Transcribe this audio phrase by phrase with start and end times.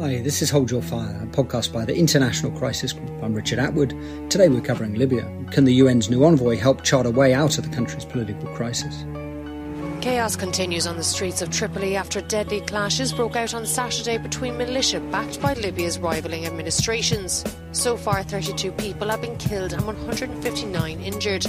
[0.00, 3.22] Hi, this is Hold Your Fire, a podcast by the International Crisis Group.
[3.22, 3.90] I'm Richard Atwood.
[4.30, 5.30] Today we're covering Libya.
[5.50, 9.04] Can the UN's new envoy help chart a way out of the country's political crisis?
[10.00, 14.56] Chaos continues on the streets of Tripoli after deadly clashes broke out on Saturday between
[14.56, 17.44] militia backed by Libya's rivaling administrations.
[17.72, 21.44] So far, 32 people have been killed and 159 injured.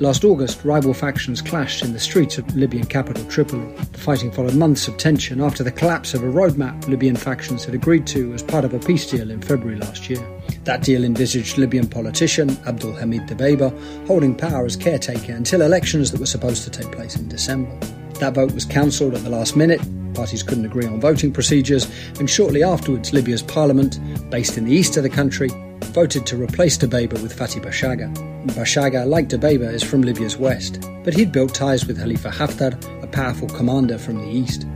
[0.00, 3.70] Last August, rival factions clashed in the streets of Libyan capital Tripoli.
[3.92, 7.74] The fighting followed months of tension after the collapse of a roadmap Libyan factions had
[7.74, 10.26] agreed to as part of a peace deal in February last year.
[10.64, 16.20] That deal envisaged Libyan politician Abdul Hamid Dbeiba holding power as caretaker until elections that
[16.20, 17.78] were supposed to take place in December.
[18.20, 19.82] That vote was cancelled at the last minute.
[20.14, 21.88] Parties couldn't agree on voting procedures,
[22.18, 23.98] and shortly afterwards, Libya's parliament,
[24.30, 25.48] based in the east of the country,
[25.92, 28.12] voted to replace Dbeiba with Fatih Bashaga.
[28.48, 33.06] Bashaga, like Dbeiba, is from Libya's west, but he'd built ties with Khalifa Haftar, a
[33.06, 34.66] powerful commander from the east.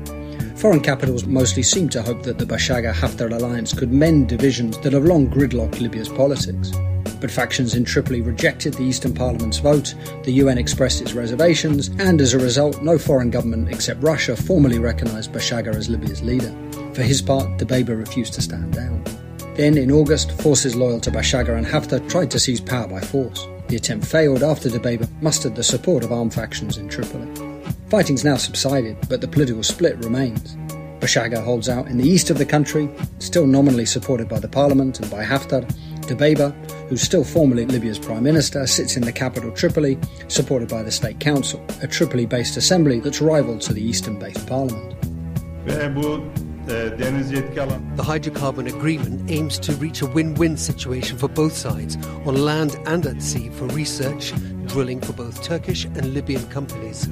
[0.57, 4.93] Foreign capitals mostly seemed to hope that the Bashaga Haftar alliance could mend divisions that
[4.93, 6.73] have long gridlocked Libya's politics.
[7.25, 12.21] But factions in Tripoli rejected the Eastern Parliament's vote, the UN expressed its reservations, and
[12.21, 16.55] as a result, no foreign government except Russia formally recognised Bashaga as Libya's leader.
[16.93, 19.03] For his part, Dbeiba refused to stand down.
[19.57, 23.49] Then, in August, forces loyal to Bashaga and Haftar tried to seize power by force.
[23.69, 27.27] The attempt failed after Dbeiba mustered the support of armed factions in Tripoli.
[27.89, 30.59] Fighting's now subsided, but the political split remains.
[31.01, 35.01] Bashaga holds out in the east of the country, still nominally supported by the parliament
[35.01, 35.67] and by Haftar.
[36.05, 36.53] Dbeiba,
[36.89, 39.99] who's still formally Libya's prime minister, sits in the capital Tripoli,
[40.29, 44.95] supported by the state council, a Tripoli-based assembly that's rival to the eastern-based parliament.
[47.97, 52.77] The hydrocarbon agreement aims to reach a win win situation for both sides, on land
[52.87, 54.33] and at sea, for research,
[54.67, 57.09] drilling for both Turkish and Libyan companies.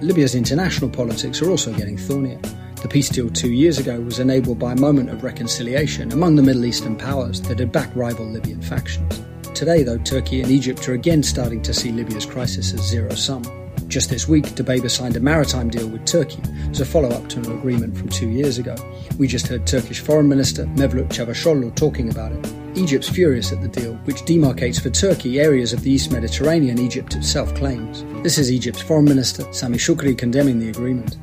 [0.00, 2.40] Libya's international politics are also getting thornier.
[2.82, 6.42] The peace deal two years ago was enabled by a moment of reconciliation among the
[6.42, 9.22] Middle Eastern powers that had backed rival Libyan factions.
[9.54, 13.44] Today, though, Turkey and Egypt are again starting to see Libya's crisis as zero sum.
[13.86, 17.38] Just this week, Dbeiba signed a maritime deal with Turkey as a follow up to
[17.38, 18.74] an agreement from two years ago.
[19.16, 22.52] We just heard Turkish Foreign Minister Mevlut Çavuşoğlu talking about it.
[22.74, 27.14] Egypt's furious at the deal, which demarcates for Turkey areas of the East Mediterranean Egypt
[27.14, 28.02] itself claims.
[28.24, 31.16] This is Egypt's Foreign Minister Sami Shukri condemning the agreement.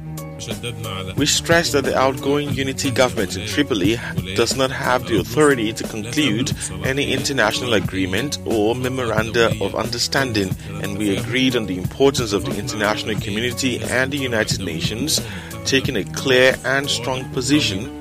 [1.18, 3.98] We stress that the outgoing unity government in Tripoli
[4.36, 6.54] does not have the authority to conclude
[6.86, 12.58] any international agreement or memoranda of understanding, and we agreed on the importance of the
[12.58, 15.22] international community and the United Nations
[15.66, 18.00] taking a clear and strong position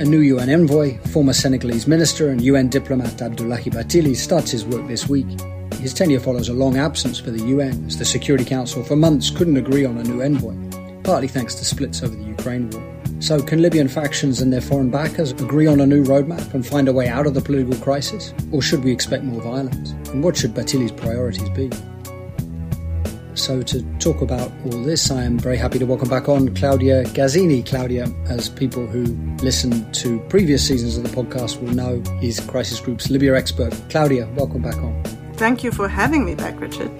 [0.00, 4.88] A new UN envoy, former Senegalese minister and UN diplomat Abdoulaye Bathily starts his work
[4.88, 5.26] this week.
[5.74, 9.28] His tenure follows a long absence for the UN, as the Security Council for months
[9.28, 10.54] couldn't agree on a new envoy,
[11.10, 12.80] partly thanks to splits over the Ukraine war.
[13.18, 16.86] So, can Libyan factions and their foreign backers agree on a new roadmap and find
[16.86, 18.32] a way out of the political crisis?
[18.52, 19.90] Or should we expect more violence?
[20.12, 21.68] And what should Bathily's priorities be?
[23.34, 27.02] So, to talk about all this, I am very happy to welcome back on Claudia
[27.06, 27.66] Gazzini.
[27.66, 29.02] Claudia, as people who
[29.42, 33.74] listen to previous seasons of the podcast will know, is Crisis Group's Libya expert.
[33.90, 35.02] Claudia, welcome back on.
[35.34, 36.92] Thank you for having me back, Richard.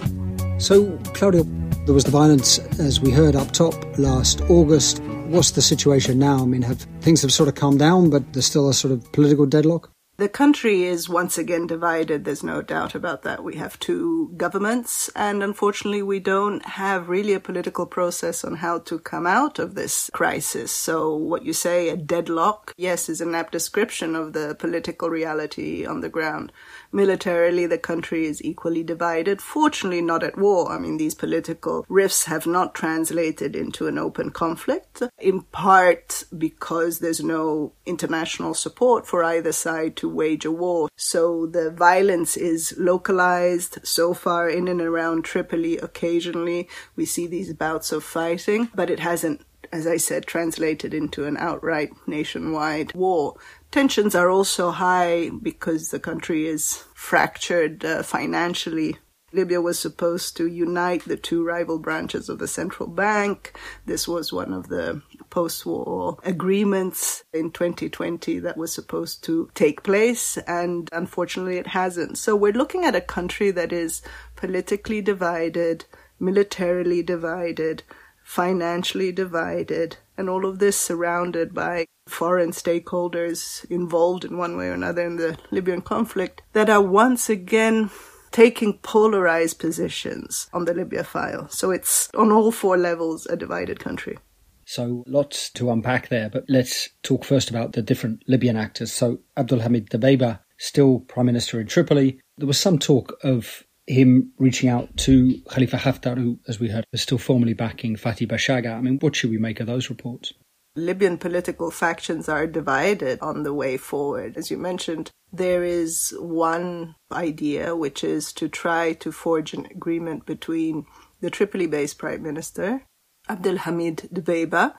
[0.58, 1.44] So, Claudia,
[1.90, 5.02] there was the violence, as we heard up top last August.
[5.26, 6.40] What's the situation now?
[6.40, 9.10] I mean, have things have sort of calmed down, but there's still a sort of
[9.10, 9.90] political deadlock?
[10.20, 12.24] The country is once again divided.
[12.24, 13.42] There's no doubt about that.
[13.42, 18.80] We have two governments, and unfortunately, we don't have really a political process on how
[18.80, 20.70] to come out of this crisis.
[20.70, 25.86] So, what you say, a deadlock, yes, is an apt description of the political reality
[25.86, 26.52] on the ground.
[26.92, 29.40] Militarily, the country is equally divided.
[29.40, 30.72] Fortunately, not at war.
[30.72, 36.98] I mean, these political rifts have not translated into an open conflict, in part because
[36.98, 40.88] there's no international support for either side to wage a war.
[40.96, 45.78] So the violence is localized so far in and around Tripoli.
[45.78, 49.42] Occasionally, we see these bouts of fighting, but it hasn't
[49.72, 53.36] as I said, translated into an outright nationwide war.
[53.70, 58.96] Tensions are also high because the country is fractured uh, financially.
[59.32, 63.56] Libya was supposed to unite the two rival branches of the central bank.
[63.86, 69.84] This was one of the post war agreements in 2020 that was supposed to take
[69.84, 72.18] place, and unfortunately it hasn't.
[72.18, 74.02] So we're looking at a country that is
[74.34, 75.84] politically divided,
[76.18, 77.84] militarily divided,
[78.24, 84.74] financially divided, and all of this surrounded by foreign stakeholders involved in one way or
[84.74, 87.90] another in the Libyan conflict that are once again
[88.30, 91.48] taking polarized positions on the Libya file.
[91.48, 94.18] So it's on all four levels a divided country.
[94.64, 98.92] So lots to unpack there, but let's talk first about the different Libyan actors.
[98.92, 102.20] So Abdulhamid Dbeibeh, still prime minister in Tripoli.
[102.36, 106.84] There was some talk of him reaching out to Khalifa Haftar, who, as we heard,
[106.92, 108.76] is still formally backing Fatih Bashaga.
[108.76, 110.32] I mean, what should we make of those reports?
[110.76, 114.36] Libyan political factions are divided on the way forward.
[114.36, 120.26] As you mentioned, there is one idea, which is to try to forge an agreement
[120.26, 120.86] between
[121.20, 122.84] the Tripoli based Prime Minister,
[123.28, 124.74] Abdelhamid Dbeibeh,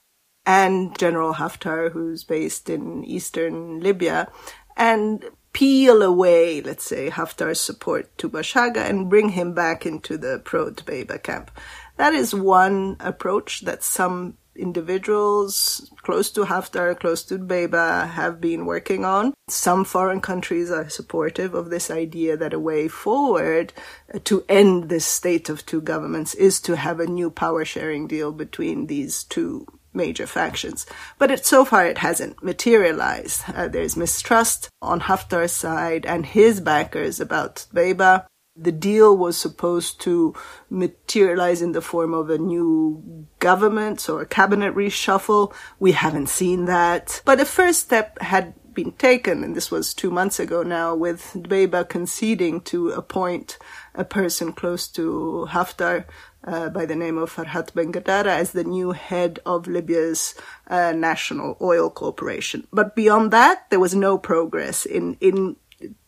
[0.46, 4.28] and General Haftar, who's based in eastern Libya,
[4.76, 10.40] and peel away, let's say, Haftar's support to Bashaga and bring him back into the
[10.44, 11.50] pro Dbeibeh camp.
[11.96, 18.66] That is one approach that some individuals close to Haftar, close to Dbeibeh have been
[18.66, 19.34] working on.
[19.48, 23.72] Some foreign countries are supportive of this idea that a way forward
[24.12, 28.06] uh, to end this state of two governments is to have a new power sharing
[28.06, 30.86] deal between these two major factions.
[31.18, 33.42] But it, so far it hasn't materialized.
[33.54, 38.26] Uh, there's mistrust on Haftar's side and his backers about Dbeibeh.
[38.54, 40.34] The deal was supposed to
[40.68, 45.54] materialize in the form of a new government or a cabinet reshuffle.
[45.80, 47.22] We haven't seen that.
[47.24, 51.32] But the first step had been taken, and this was two months ago now, with
[51.34, 53.58] Dbeibeh conceding to appoint
[53.94, 56.04] a person close to Haftar
[56.44, 60.34] uh, by the name of Farhat Bengdara as the new head of Libya's
[60.68, 62.66] uh, National Oil Corporation.
[62.72, 65.56] But beyond that, there was no progress in, in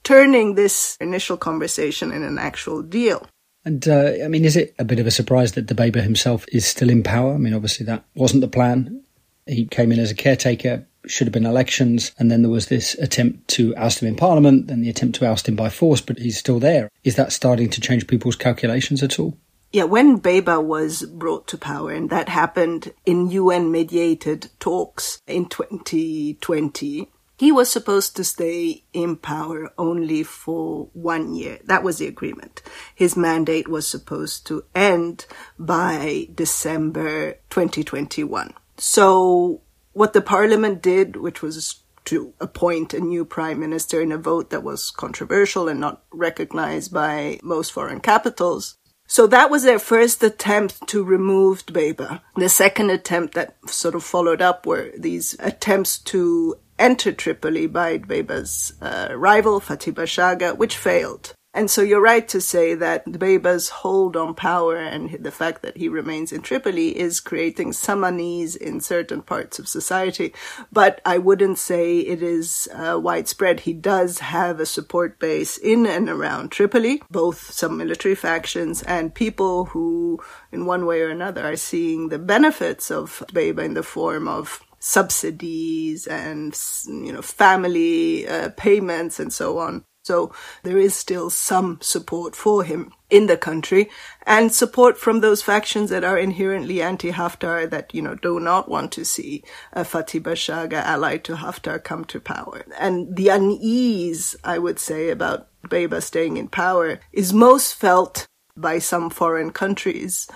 [0.02, 3.26] turning this initial conversation in an actual deal.
[3.64, 6.66] And uh, I mean, is it a bit of a surprise that Dbeibeh himself is
[6.66, 7.34] still in power?
[7.34, 9.02] I mean, obviously that wasn't the plan.
[9.46, 12.94] He came in as a caretaker, should have been elections, and then there was this
[12.94, 16.18] attempt to oust him in parliament, then the attempt to oust him by force, but
[16.18, 16.90] he's still there.
[17.02, 19.36] Is that starting to change people's calculations at all?
[19.72, 25.46] Yeah, when Dbeibeh was brought to power, and that happened in UN mediated talks in
[25.46, 31.58] 2020, he was supposed to stay in power only for one year.
[31.64, 32.62] That was the agreement.
[32.94, 35.26] His mandate was supposed to end
[35.58, 38.54] by December 2021.
[38.76, 39.62] So
[39.94, 44.50] what the parliament did, which was to appoint a new prime minister in a vote
[44.50, 50.22] that was controversial and not recognized by most foreign capitals, so that was their first
[50.22, 52.20] attempt to remove Dbeibeh.
[52.36, 57.98] The second attempt that sort of followed up were these attempts to enter Tripoli by
[57.98, 61.34] Dbeibeh's uh, rival Fatih Bashaga, which failed.
[61.54, 65.76] And so you're right to say that Dbeibeh's hold on power and the fact that
[65.76, 70.34] he remains in Tripoli is creating some unease in certain parts of society.
[70.72, 73.60] But I wouldn't say it is uh, widespread.
[73.60, 79.14] He does have a support base in and around Tripoli, both some military factions and
[79.14, 80.18] people who,
[80.50, 84.60] in one way or another, are seeing the benefits of Dbeibeh in the form of
[84.80, 90.34] subsidies and you know family uh, payments and so on So
[90.64, 93.88] there is still some support for him in the country
[94.26, 98.92] and support from those factions that are inherently anti-Haftar that, you know, do not want
[98.92, 99.42] to see
[99.72, 102.66] a Fatih Bashaga allied to Haftar come to power.
[102.78, 108.80] And the unease, I would say, about Dbeibeh staying in power is most felt by
[108.80, 110.28] some foreign countries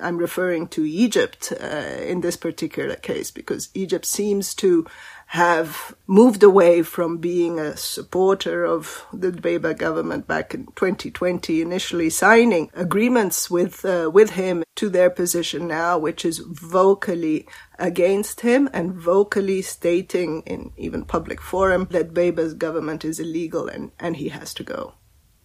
[0.00, 4.86] I'm referring to Egypt uh, in this particular case because Egypt seems to
[5.28, 12.10] have moved away from being a supporter of the Dbeibeh government back in 2020, initially
[12.10, 17.46] signing agreements with uh, with him to their position now, which is vocally
[17.78, 23.92] against him and vocally stating in even public forum that Dbeibeh's government is illegal and,
[23.98, 24.94] and he has to go.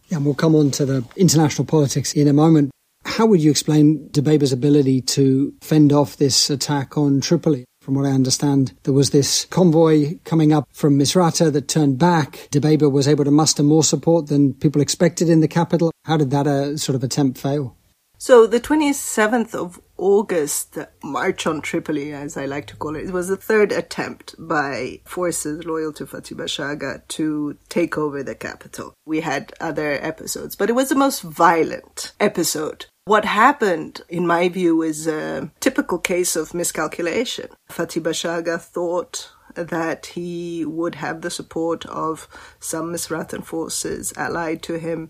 [0.09, 2.71] Yeah, and we'll come on to the international politics in a moment.
[3.05, 7.65] How would you explain Dbeibeh's ability to fend off this attack on Tripoli?
[7.89, 12.47] From what I understand, there was this convoy coming up from Misrata that turned back.
[12.51, 15.91] Dbeibeh was able to muster more support than people expected in the capital.
[16.05, 17.75] How did that uh, sort of attempt fail?
[18.19, 23.11] So the 27th of August March on Tripoli, as I like to call it, it
[23.11, 28.93] was the third attempt by forces loyal to Fatih Bashaga to take over the capital.
[29.07, 32.85] We had other episodes, but it was the most violent episode.
[33.09, 37.47] What happened, in my view, is a typical case of miscalculation.
[37.67, 42.27] Fatih Bashaga thought that he would have the support of
[42.59, 45.09] some Misratan forces allied to him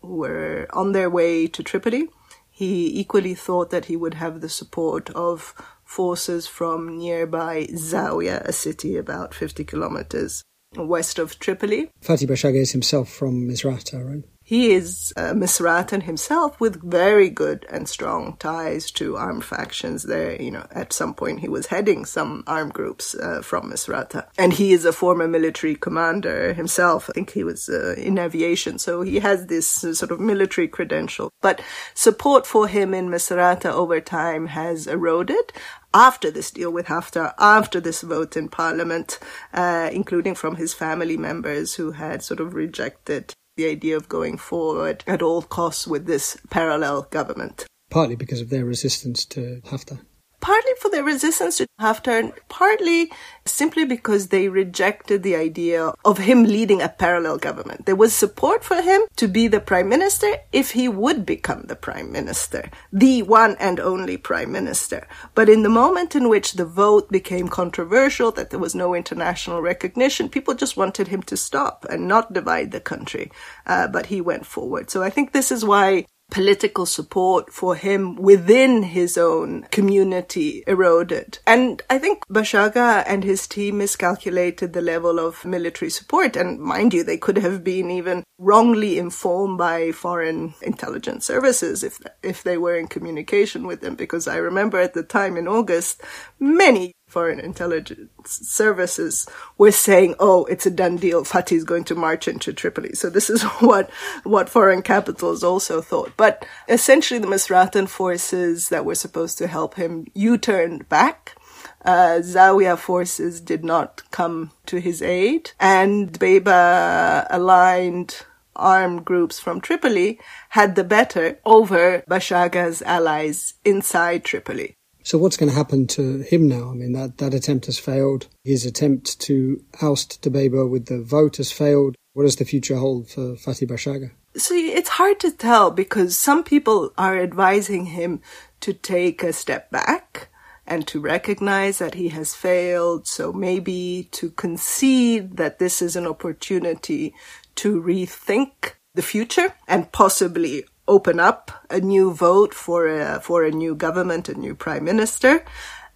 [0.00, 2.08] who were on their way to Tripoli
[2.52, 8.52] he equally thought that he would have the support of forces from nearby Zawiya, a
[8.52, 10.44] city about 50 kilometers
[10.76, 11.90] west of Tripoli.
[12.02, 14.24] Fatih Bashaga is himself from Misrata, right?
[14.52, 20.36] He is a Misratan himself with very good and strong ties to armed factions there.
[20.38, 24.26] You know, at some point he was heading some armed groups uh, from Misrata.
[24.36, 27.08] And he is a former military commander himself.
[27.08, 28.78] I think he was uh, in aviation.
[28.78, 31.30] So he has this uh, sort of military credential.
[31.40, 31.62] But
[31.94, 35.54] support for him in Misrata over time has eroded
[35.94, 39.18] after this deal with Haftar, after this vote in parliament,
[39.54, 44.36] uh, including from his family members who had sort of rejected the idea of going
[44.36, 47.64] forward at all costs with this parallel government.
[47.90, 50.00] Partly because of their resistance to Haftar
[50.42, 53.10] partly for their resistance to Haftar, partly
[53.46, 57.86] simply because they rejected the idea of him leading a parallel government.
[57.86, 61.76] There was support for him to be the prime minister if he would become the
[61.76, 65.06] prime minister, the one and only prime minister.
[65.34, 69.62] But in the moment in which the vote became controversial, that there was no international
[69.62, 73.30] recognition, people just wanted him to stop and not divide the country.
[73.64, 74.90] Uh, but he went forward.
[74.90, 81.38] So I think this is why political support for him within his own community eroded.
[81.46, 86.34] And I think Bashaga and his team miscalculated the level of military support.
[86.34, 92.00] And mind you, they could have been even wrongly informed by foreign intelligence services if,
[92.22, 93.94] if they were in communication with them.
[93.94, 96.00] Because I remember at the time in August,
[96.40, 99.26] many foreign intelligence services
[99.58, 101.24] were saying, "Oh, it's a done deal.
[101.24, 103.90] Fatih is going to march into Tripoli." So this is what
[104.24, 106.12] what foreign capitals also thought.
[106.16, 111.36] But essentially, the Misratan forces that were supposed to help him U-turned back.
[111.84, 119.60] Uh, Zawiya forces did not come to his aid, and Dbeibeh aligned armed groups from
[119.60, 124.76] Tripoli had the better over Bashaga's allies inside Tripoli.
[125.04, 126.70] So what's going to happen to him now?
[126.70, 128.28] I mean, that, that attempt has failed.
[128.44, 131.96] His attempt to oust Dbeibeh with the vote has failed.
[132.12, 134.12] What does the future hold for Fatih Bashaga?
[134.36, 138.20] So it's hard to tell because some people are advising him
[138.60, 140.28] to take a step back
[140.66, 143.06] and to recognize that he has failed.
[143.06, 147.14] So maybe to concede that this is an opportunity
[147.56, 153.50] to rethink the future and possibly open up a new vote for a, for a
[153.50, 155.44] new government, a new prime minister.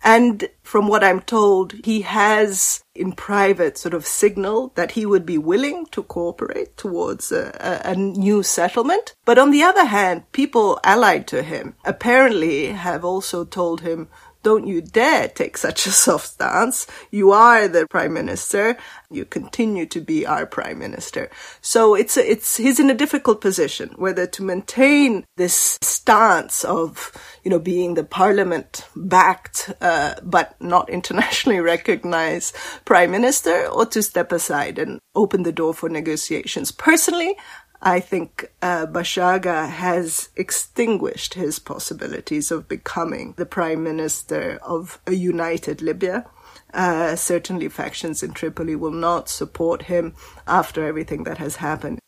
[0.03, 5.27] And from what I'm told, he has in private sort of signaled that he would
[5.27, 9.15] be willing to cooperate towards a, a, a, new settlement.
[9.25, 14.09] But on the other hand, people allied to him apparently have also told him,
[14.47, 16.87] don't you dare take such a soft stance.
[17.11, 18.77] You are the prime minister.
[19.11, 21.31] You continue to be our prime minister.
[21.61, 27.11] So it's, it's, he's in a difficult position whether to maintain this stance of,
[27.43, 34.01] you know, being the parliament backed, uh, but not internationally recognized prime minister or to
[34.01, 36.71] step aside and open the door for negotiations.
[36.71, 37.37] Personally,
[37.83, 45.13] I think uh, Bashaga has extinguished his possibilities of becoming the prime minister of a
[45.13, 46.27] united Libya.
[46.75, 50.15] uh, certainly factions in Tripoli will not support him
[50.47, 51.99] after everything that has happened.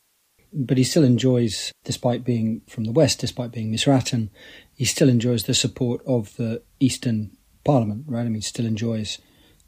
[0.51, 4.29] But he still enjoys, despite being from the west, despite being Misratan,
[4.73, 7.31] he still enjoys the support of the Eastern
[7.63, 8.21] Parliament, right?
[8.21, 9.19] I mean, he still enjoys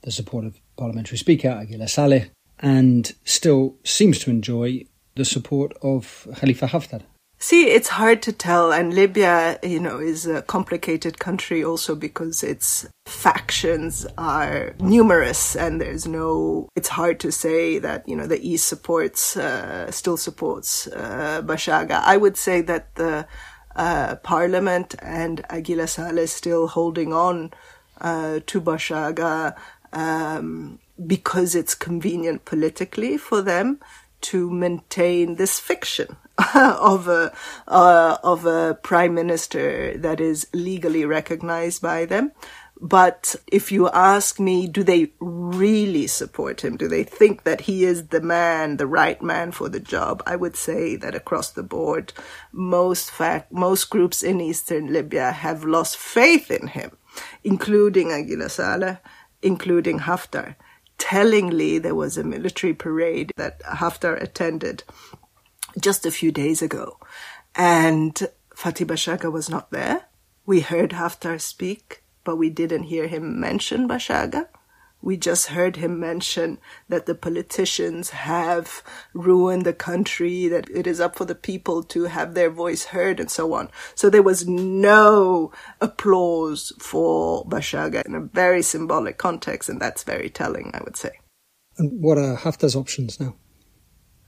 [0.01, 6.27] the support of Parliamentary Speaker Aguila Saleh and still seems to enjoy the support of
[6.37, 7.01] Khalifa Haftar.
[7.43, 12.43] See, it's hard to tell, and Libya, you know, is a complicated country also because
[12.43, 16.69] its factions are numerous, and there's no.
[16.75, 22.03] It's hard to say that you know the East supports, uh, still supports uh, Bashaga.
[22.03, 23.25] I would say that the
[23.75, 27.51] uh, Parliament and Aguila Saleh still holding on
[27.99, 29.55] uh, to Bashaga
[29.93, 30.77] um,
[31.07, 33.79] because it's convenient politically for them
[34.21, 36.15] to maintain this fiction
[36.55, 37.33] of a
[37.67, 42.31] uh, of a prime minister that is legally recognized by them.
[42.83, 46.77] But if you ask me, do they really support him?
[46.77, 50.23] Do they think that he is the man, the right man for the job?
[50.25, 52.11] I would say that across the board,
[52.51, 56.97] most fact, most groups in eastern Libya have lost faith in him,
[57.43, 58.97] including Aguila Saleh,
[59.43, 60.55] including Haftar.
[61.01, 64.83] Tellingly, there was a military parade that Haftar attended
[65.79, 66.99] just a few days ago.
[67.55, 68.13] And
[68.55, 70.05] Fatih Bashaga was not there.
[70.45, 74.47] We heard Haftar speak, but we didn't hear him mention Bashaga.
[75.01, 80.99] We just heard him mention that the politicians have ruined the country, that it is
[80.99, 83.69] up for the people to have their voice heard and so on.
[83.95, 90.29] So there was no applause for Bashaga in a very symbolic context, and that's very
[90.29, 91.19] telling, I would say.
[91.77, 93.35] And what are Haftar's options now?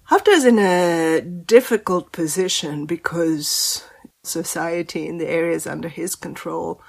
[0.10, 3.84] Haftar is in a difficult position because
[4.24, 6.82] society in the areas under his control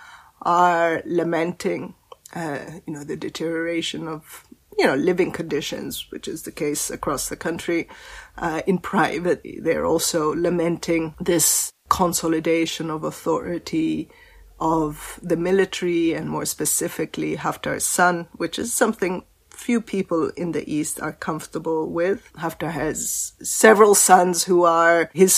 [0.43, 1.95] are lamenting,
[2.35, 4.45] uh, you know, the deterioration of,
[4.79, 7.89] you know, living conditions, which is the case across the country.
[8.37, 14.11] Uh, in private, they're also lamenting this consolidation of authority
[14.61, 20.69] of the military and more specifically Haftar's son, which is something few people in the
[20.71, 22.31] East are comfortable with.
[22.35, 25.33] Haftar has several sons who are his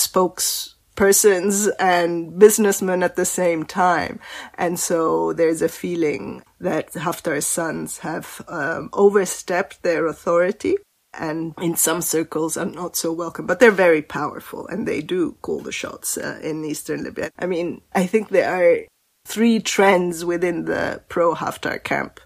[0.97, 4.19] spokespersons and businessmen at the same time.
[4.57, 10.77] And so there's a feeling that Haftar's sons have um, overstepped their authority
[11.13, 15.37] and in some circles are not so welcome, but they're very powerful and they do
[15.41, 17.31] call the shots uh, in eastern Libya.
[17.39, 18.85] I mean, I think there are
[19.25, 22.19] three trends within the pro Haftar camp.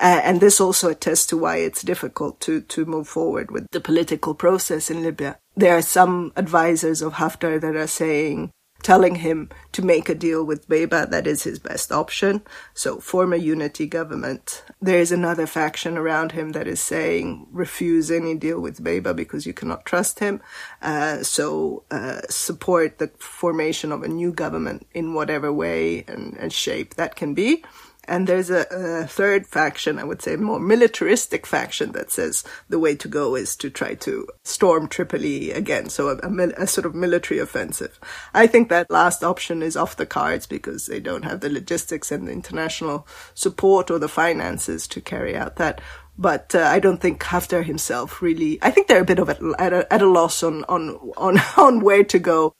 [0.00, 3.80] Uh, and this also attests to why it's difficult to, to move forward with the
[3.80, 5.38] political process in Libya.
[5.56, 8.50] There are some advisors of Haftar that are saying,
[8.82, 12.42] telling him to make a deal with Dbeibeh That is his best option.
[12.74, 14.64] So form a unity government.
[14.80, 19.46] There is another faction around him that is saying refuse any deal with Dbeibeh because
[19.46, 20.40] you cannot trust him.
[20.80, 26.52] Uh, so uh, support the formation of a new government in whatever way and, and
[26.52, 27.64] shape that can be.
[28.08, 32.80] And there's a, a, third faction, I would say, more militaristic faction that says the
[32.80, 35.88] way to go is to try to storm Tripoli again.
[35.88, 38.00] So a, a, a, sort of military offensive.
[38.34, 42.10] I think that last option is off the cards because they don't have the logistics
[42.10, 45.80] and the international support or the finances to carry out that.
[46.18, 48.58] But uh, I don't think Haftar himself really.
[48.62, 51.80] I think they're a bit of at a, at a loss on on on on
[51.80, 52.54] where to go.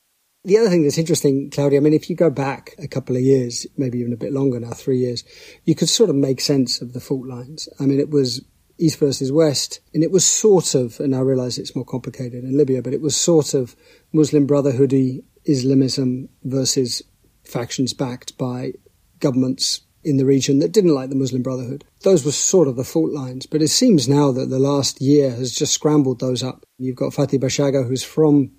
[0.45, 3.23] The other thing that's interesting, Claudia, I mean, if you go back a couple of
[3.23, 5.23] years, maybe even a bit longer now, three years,
[5.65, 7.69] you could sort of make sense of the fault lines.
[7.79, 8.45] I mean, it was
[8.77, 12.57] East versus West, and it was sort of, and I realize it's more complicated in
[12.57, 13.77] Libya, but it was sort of
[14.13, 17.03] Muslim Brotherhoody Islamism versus
[17.45, 18.73] factions backed by
[19.21, 21.85] governments in the region that didn't like the Muslim Brotherhood.
[22.03, 25.31] Those were sort of the fault lines, but it seems now that the last year
[25.31, 26.65] has just scrambled those up.
[26.79, 28.51] You've got Fatih Bashaga, who's from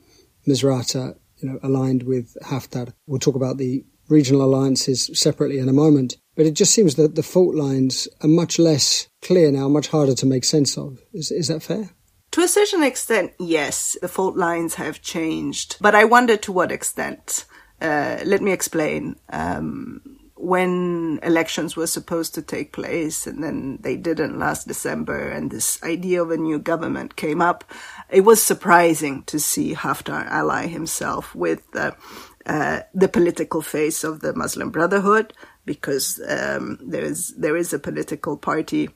[0.48, 2.94] Misrata, you know, aligned with Haftar.
[3.06, 6.18] We'll talk about the regional alliances separately in a moment.
[6.36, 10.16] But it just seems that the fault lines are much less clear now, much harder
[10.16, 11.00] to make sense of.
[11.14, 11.92] Is, is that fair?
[12.32, 15.78] To a certain extent, yes, the fault lines have changed.
[15.80, 17.46] But I wonder to what extent.
[17.80, 19.18] Uh, let me explain.
[19.30, 20.13] Um,
[20.44, 25.82] when elections were supposed to take place and then they didn't last December and this
[25.84, 27.64] idea of a new government came up,
[28.10, 31.92] it was surprising to see Haftar ally himself with uh,
[32.46, 37.80] uh, the political face of the Muslim Brotherhood because um, there is there is a
[37.80, 38.90] political party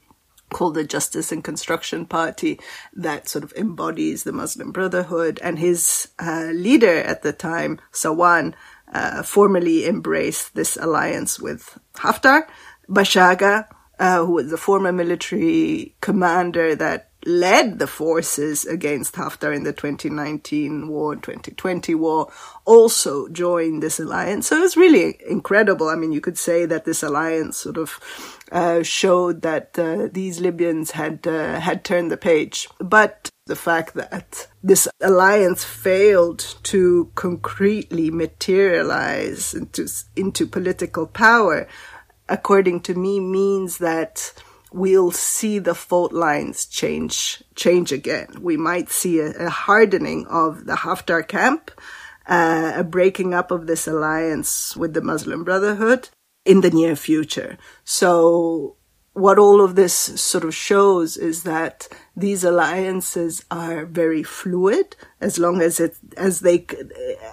[0.49, 2.59] called the Justice and Construction Party
[2.93, 8.53] that sort of embodies the Muslim Brotherhood and his uh, leader at the time, Sawan,
[8.93, 12.47] uh, formally embraced this alliance with Haftar.
[12.89, 13.67] Bashaga
[13.99, 19.73] uh, who was the former military commander that led the forces against Haftar in the
[19.73, 22.31] 2019 war and 2020 war,
[22.63, 24.47] also joined this alliance.
[24.47, 25.89] So it's really incredible.
[25.89, 27.99] I mean, you could say that this alliance sort of
[28.51, 32.69] uh, showed that uh, these Libyans had uh, had turned the page.
[32.79, 41.67] But the fact that this alliance failed to concretely materialize into into political power,
[42.29, 44.33] according to me, means that
[44.71, 48.27] we'll see the fault lines change change again.
[48.41, 51.71] We might see a, a hardening of the Haftar camp,
[52.27, 56.09] uh, a breaking up of this alliance with the Muslim Brotherhood
[56.45, 57.57] in the near future.
[57.83, 58.76] So
[59.17, 65.39] what all of this sort of shows is that these alliances are very fluid as
[65.39, 66.65] long as it as they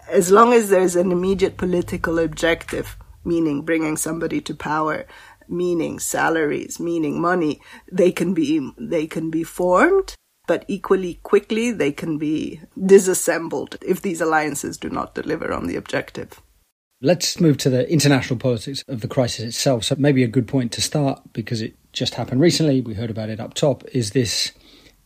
[0.09, 5.07] as long as there's an immediate political objective meaning bringing somebody to power
[5.49, 10.15] meaning salaries, meaning money, they can be, they can be formed,
[10.47, 15.77] but equally quickly they can be disassembled if these alliances do not deliver on the
[15.77, 16.41] objective.
[17.05, 19.85] Let's move to the international politics of the crisis itself.
[19.85, 22.81] So, maybe a good point to start because it just happened recently.
[22.81, 23.85] We heard about it up top.
[23.93, 24.53] Is this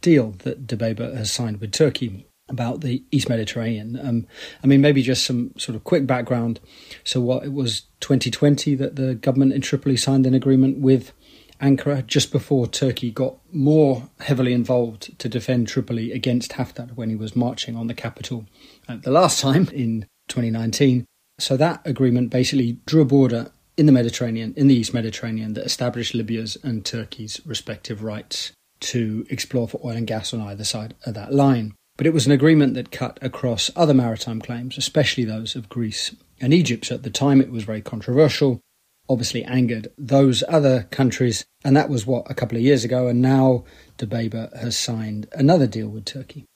[0.00, 3.98] deal that Dbeibeh has signed with Turkey about the East Mediterranean.
[4.00, 4.26] Um,
[4.62, 6.60] I mean, maybe just some sort of quick background.
[7.02, 11.12] So, what it was 2020 that the government in Tripoli signed an agreement with
[11.60, 17.16] Ankara just before Turkey got more heavily involved to defend Tripoli against Haftar when he
[17.16, 18.46] was marching on the capital
[18.86, 21.04] the last time in 2019.
[21.38, 25.64] So that agreement basically drew a border in the Mediterranean, in the East Mediterranean, that
[25.64, 30.94] established Libya's and Turkey's respective rights to explore for oil and gas on either side
[31.06, 31.74] of that line.
[31.96, 36.14] But it was an agreement that cut across other maritime claims, especially those of Greece
[36.40, 36.86] and Egypt.
[36.86, 38.60] So at the time, it was very controversial,
[39.08, 41.44] obviously angered those other countries.
[41.64, 43.08] And that was what, a couple of years ago.
[43.08, 43.64] And now
[43.98, 46.46] Dbeibeh has signed another deal with Turkey.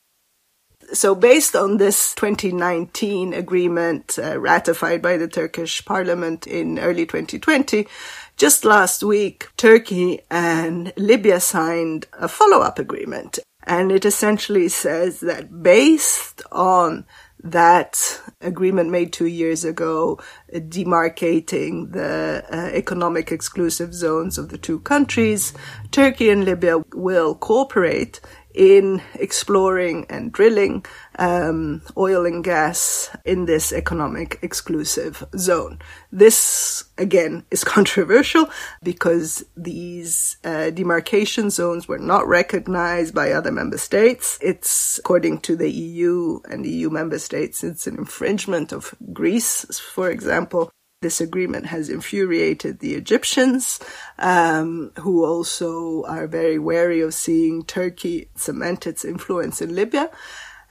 [0.93, 7.89] So, based on this 2019 agreement uh, ratified by the Turkish parliament in early 2020,
[8.37, 13.39] just last week, Turkey and Libya signed a follow up agreement.
[13.65, 17.07] And it essentially says that based on
[17.43, 20.21] that agreement made two years ago,
[20.53, 25.53] demarcating the uh, economic exclusive zones of the two countries,
[25.91, 28.21] Turkey and Libya will cooperate
[28.55, 30.85] in exploring and drilling
[31.19, 35.79] um, oil and gas in this economic exclusive zone.
[36.11, 38.49] This, again, is controversial
[38.83, 44.39] because these uh, demarcation zones were not recognized by other member states.
[44.43, 50.11] It's, according to the EU and EU member states, it's an infringement of Greece, for
[50.11, 50.71] example,
[51.03, 53.79] this agreement has infuriated the Egyptians,
[54.19, 60.11] um, who also are very wary of seeing Turkey cement its influence in Libya.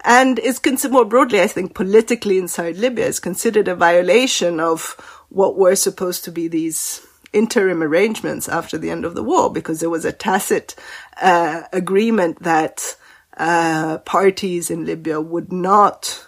[0.04, 4.98] And it's considered more broadly, I think, politically inside Libya, is considered a violation of
[5.30, 9.80] what were supposed to be these interim arrangements after the end of the war, because
[9.80, 10.76] there was a tacit
[11.22, 12.96] uh, agreement that
[13.38, 16.28] uh, parties in Libya would not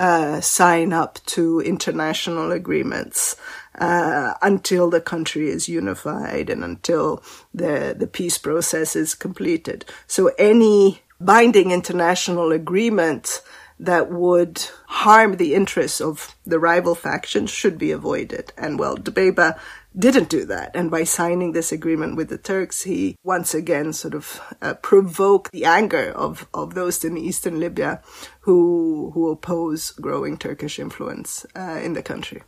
[0.00, 3.36] uh, sign up to international agreements
[3.78, 9.84] uh, until the country is unified and until the the peace process is completed.
[10.06, 13.42] So any binding international agreement
[13.78, 18.54] that would harm the interests of the rival factions should be avoided.
[18.56, 19.58] And well, Dbeibeh
[19.98, 20.70] didn't do that.
[20.74, 25.52] And by signing this agreement with the Turks, he once again sort of uh, provoked
[25.52, 28.02] the anger of, of those in eastern Libya
[28.40, 32.42] who, who oppose growing Turkish influence uh, in the country.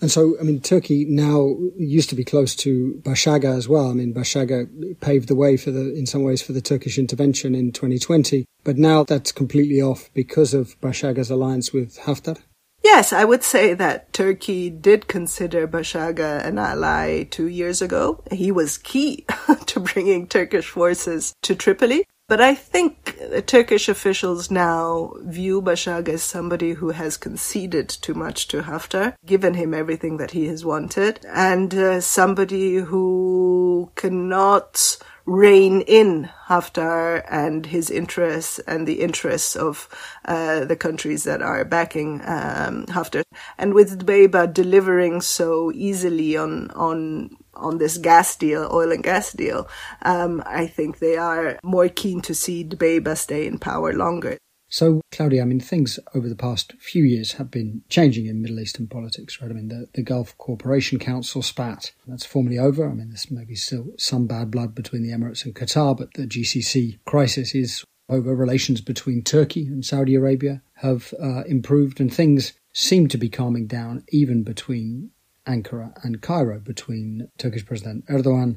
[0.00, 3.88] And so, I mean, Turkey now used to be close to Bashaga as well.
[3.88, 4.66] I mean, Bashaga
[5.00, 8.44] paved the way for the, in some ways, for the Turkish intervention in 2020.
[8.64, 12.42] But now that's completely off because of Bashaga's alliance with Haftar.
[12.82, 18.22] Yes, I would say that Turkey did consider Bashaga an ally two years ago.
[18.30, 19.24] He was key
[19.66, 22.06] to bringing Turkish forces to Tripoli.
[22.28, 28.48] But I think Turkish officials now view Bashaga as somebody who has conceded too much
[28.48, 35.80] to Haftar, given him everything that he has wanted, and uh, somebody who cannot rein
[35.82, 39.88] in Haftar and his interests and the interests of
[40.24, 43.22] uh, the countries that are backing um, Haftar.
[43.58, 49.32] And with Dbeibeh delivering so easily on on on this gas deal, oil and gas
[49.32, 49.68] deal,
[50.02, 54.38] um, I think they are more keen to see Dbeibeh stay in power longer.
[54.72, 58.58] So, Claudia, I mean, things over the past few years have been changing in Middle
[58.58, 59.50] Eastern politics, right?
[59.50, 62.88] I mean, the, the Gulf Cooperation Council spat, that's formally over.
[62.88, 66.26] I mean, there's maybe still some bad blood between the Emirates and Qatar, but the
[66.26, 68.34] GCC crisis is over.
[68.34, 73.66] Relations between Turkey and Saudi Arabia have uh, improved, and things seem to be calming
[73.66, 75.10] down even between
[75.46, 78.56] Ankara and Cairo, between Turkish President Erdogan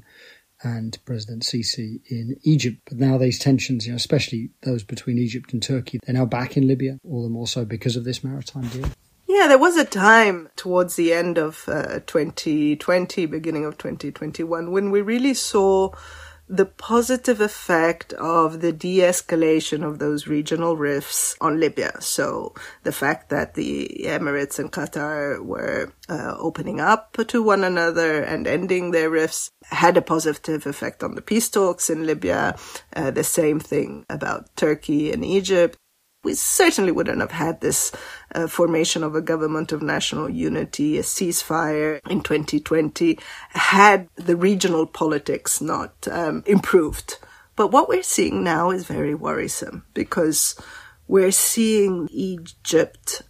[0.66, 2.80] and President Sisi in Egypt.
[2.90, 6.58] But now these tensions, you know, especially those between Egypt and Turkey, they're now back
[6.58, 8.90] in Libya, all the more so because of this maritime deal.
[9.28, 14.92] Yeah, there was a time towards the end of uh, 2020, beginning of 2021, when
[14.92, 15.92] we really saw
[16.48, 22.00] the positive effect of the de-escalation of those regional rifts on Libya.
[22.02, 22.54] So
[22.84, 28.46] the fact that the Emirates and Qatar were uh, opening up to one another and
[28.48, 32.56] ending their rifts had a positive effect on the peace talks in Libya.
[32.96, 35.78] Uh, the same thing about Turkey and Egypt
[36.26, 37.92] we certainly wouldn't have had this
[38.34, 43.18] uh, formation of a government of national unity, a ceasefire in 2020,
[43.50, 47.20] had the regional politics not um, improved.
[47.56, 50.60] But what we're seeing now is very worrisome because
[51.08, 53.22] we're seeing Egypt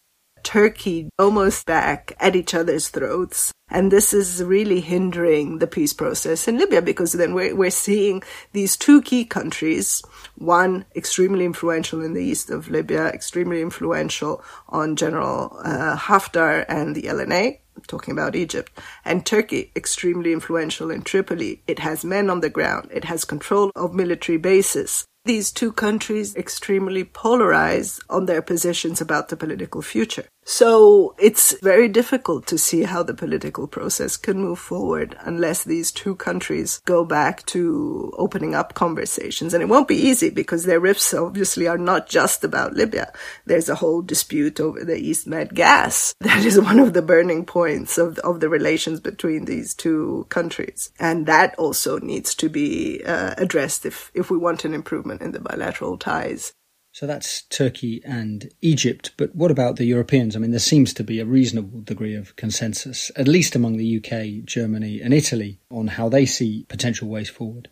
[0.46, 3.52] Turkey almost back at each other's throats.
[3.68, 8.22] And this is really hindering the peace process in Libya because then we're, we're seeing
[8.54, 10.04] these two key countries,
[10.36, 16.96] one extremely influential in the east of Libya, extremely influential on General uh, Haftar and
[16.96, 18.72] the LNA, talking about Egypt,
[19.04, 21.64] and Turkey, extremely influential in Tripoli.
[21.66, 22.90] It has men on the ground.
[22.94, 29.30] It has control of military bases these two countries extremely polarized on their positions about
[29.30, 30.26] the political future.
[30.48, 35.92] So it's very difficult to see how the political process can move forward unless these
[35.92, 39.56] two countries go back to opening up conversations.
[39.56, 43.12] And it won't be easy because their rifts obviously are not just about Libya.
[43.46, 46.14] There's a whole dispute over the East Med gas.
[46.36, 50.92] That is one of the burning points of, of the relations between these two countries.
[51.00, 55.32] And that also needs to be uh, addressed if, if we want an improvement in
[55.32, 56.54] the bilateral ties.
[56.96, 59.12] So that's Turkey and Egypt.
[59.18, 60.34] But what about the Europeans?
[60.34, 63.98] I mean, there seems to be a reasonable degree of consensus, at least among the
[63.98, 67.68] UK, Germany, and Italy, on how they see potential ways forward.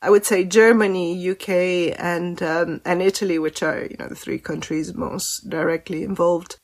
[0.00, 4.38] I would say Germany, UK, and um, and Italy, which are you know the three
[4.38, 6.60] countries most directly involved,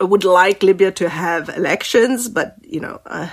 [0.00, 3.28] would like Libya to have elections, but you know, uh,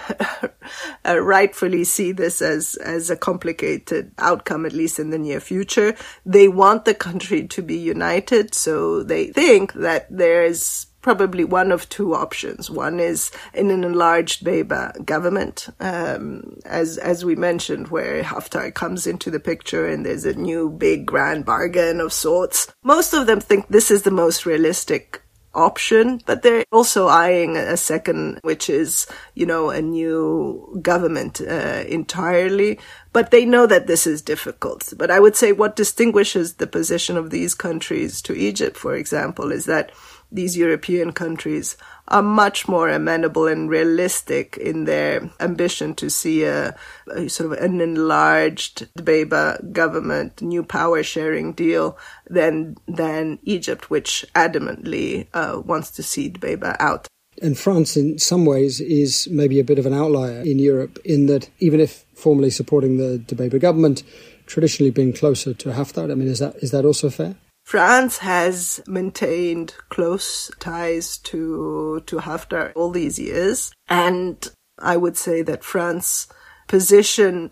[1.05, 5.95] uh, rightfully see this as as a complicated outcome, at least in the near future.
[6.25, 11.71] They want the country to be united, so they think that there is probably one
[11.71, 12.67] of two options.
[12.71, 19.05] One is in an enlarged Dbeibeh government, um, as as we mentioned, where Haftar comes
[19.05, 22.73] into the picture and there's a new big grand bargain of sorts.
[22.81, 25.21] Most of them think this is the most realistic
[25.55, 31.83] option, but they're also eyeing a second, which is, you know, a new government uh,
[31.87, 32.79] entirely.
[33.13, 34.93] But they know that this is difficult.
[34.97, 39.51] But I would say what distinguishes the position of these countries to Egypt, for example,
[39.51, 39.91] is that
[40.35, 46.75] these European countries are much more amenable and realistic in their ambition to see a,
[47.11, 51.97] a sort of an enlarged Dbeibeh government, new power sharing deal
[52.29, 57.07] than than Egypt, which adamantly uh, wants to see Dbeibeh out.
[57.41, 61.25] And France, in some ways, is maybe a bit of an outlier in Europe in
[61.25, 64.03] that even if formally supporting the Dbeibeh government,
[64.45, 66.11] traditionally been closer to Haftar.
[66.11, 67.35] I mean, is that is that also fair?
[67.65, 73.73] France has maintained close ties to, to Haftar all these years.
[73.89, 74.47] And
[74.77, 76.27] I would say that France's
[76.67, 77.51] position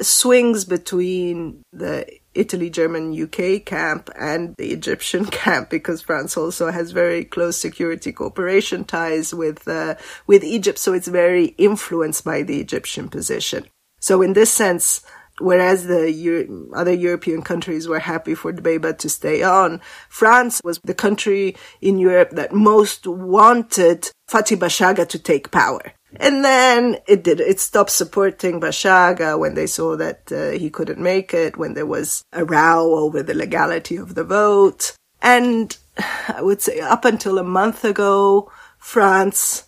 [0.00, 6.92] swings between the Italy, German, UK camp and the Egyptian camp because France also has
[6.92, 9.96] very close security cooperation ties with, uh,
[10.28, 10.78] with Egypt.
[10.78, 13.66] So it's very influenced by the Egyptian position.
[13.98, 15.02] So in this sense,
[15.42, 20.78] whereas the Euro- other European countries were happy for Dbeibeh to stay on, France was
[20.84, 25.92] the country in Europe that most wanted Fatih Bashagha to take power.
[26.16, 27.40] And then it did.
[27.40, 31.86] It stopped supporting Bashaga when they saw that uh, he couldn't make it, when there
[31.86, 34.94] was a row over the legality of the vote.
[35.22, 35.76] And
[36.28, 39.64] I would say up until a month ago, France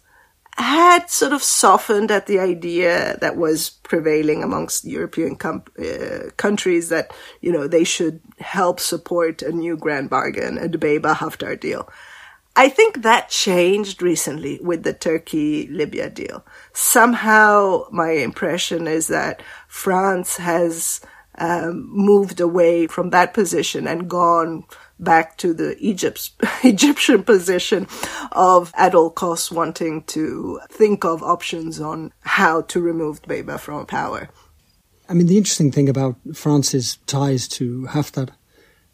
[0.62, 6.90] had sort of softened at the idea that was prevailing amongst European com- uh, countries
[6.90, 11.88] that, you know, they should help support a new grand bargain, a Dbeibeh Haftar deal.
[12.56, 16.46] I think that changed recently with the Turkey Libya deal.
[16.72, 21.00] Somehow my impression is that France has
[21.36, 24.64] um, moved away from that position and gone
[24.98, 26.32] back to the Egypt's,
[26.64, 27.86] Egyptian position
[28.32, 33.86] of at all costs wanting to think of options on how to remove Dbeibeh from
[33.86, 34.28] power.
[35.08, 38.30] I mean, the interesting thing about France's ties to Haftar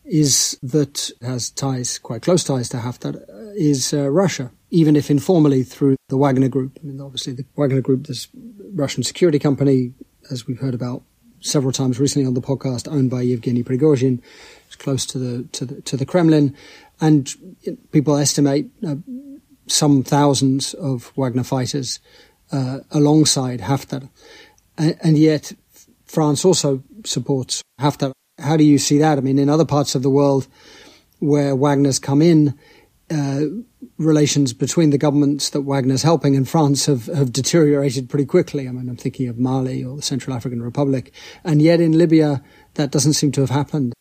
[0.04, 5.10] is that has ties, quite close ties to Haftar, uh, is uh, Russia, even if
[5.10, 6.78] informally through the Wagner Group.
[6.82, 8.26] I mean, obviously the Wagner Group, this
[8.72, 9.92] Russian security company,
[10.30, 11.02] as we've heard about
[11.40, 14.20] several times recently on the podcast, owned by Yevgeny Prigozhin,
[14.66, 16.54] it's close to the to the to the Kremlin,
[17.00, 17.34] and
[17.92, 18.96] people estimate uh,
[19.66, 22.00] some thousands of Wagner fighters
[22.52, 24.08] uh, alongside Haftar,
[24.78, 25.52] and, and yet
[26.06, 28.12] France also supports Haftar.
[28.38, 29.18] How do you see that?
[29.18, 30.46] I mean, in other parts of the world
[31.18, 32.58] where Wagner's come in,
[33.10, 33.42] uh,
[34.00, 38.66] relations between the governments that Wagner's helping in France have, have deteriorated pretty quickly.
[38.66, 41.12] I mean, I'm thinking of Mali or the Central African Republic.
[41.44, 42.42] And yet in Libya,
[42.74, 43.92] that doesn't seem to have happened.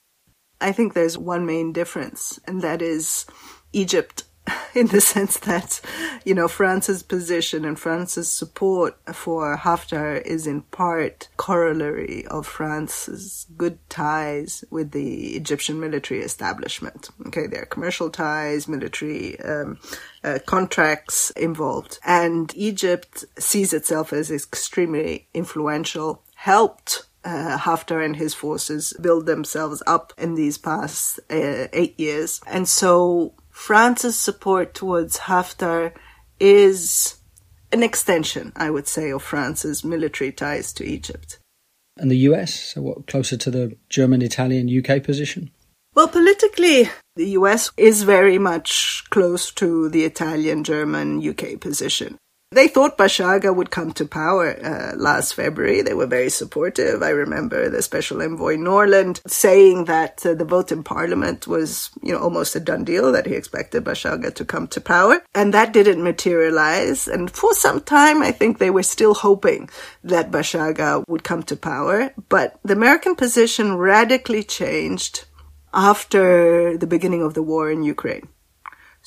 [0.62, 3.26] I think there's one main difference, and that is
[3.72, 4.24] Egypt
[4.76, 5.82] in the sense that,
[6.24, 13.48] you know, France's position and France's support for Haftar is in part corollary of France's
[13.58, 17.10] good ties with the Egyptian military establishment.
[17.28, 19.80] Okay, there are commercial ties, military um,
[20.24, 22.00] uh, contracts involved.
[22.06, 29.84] And Egypt sees itself as extremely influential, helped uh, Haftar and his forces build themselves
[29.86, 32.42] up in these past uh, eight years.
[32.48, 35.92] And so France's support towards Haftar
[36.40, 37.18] is
[37.74, 41.40] an extension, I would say, of France's military ties to Egypt.
[41.98, 45.52] And the US, so what, closer to the German, Italian, UK position?
[45.94, 52.18] Well, politically, the US is very much close to the Italian, German, UK position.
[52.52, 55.84] They thought Bashagha would come to power uh, last February.
[55.84, 57.04] They were very supportive.
[57.04, 62.12] I remember the special envoy Norland saying that uh, the vote in parliament was, you
[62.12, 65.22] know, almost a done deal, that he expected Bashagha to come to power.
[65.36, 67.08] And that didn't materialize.
[67.08, 69.70] And for some time, I think they were still hoping
[70.04, 72.16] that Bashagha would come to power.
[72.30, 75.26] But the American position radically changed
[75.72, 78.28] after the beginning of the war in Ukraine.